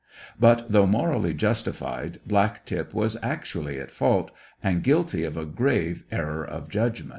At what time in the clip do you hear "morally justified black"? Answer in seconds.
0.87-2.65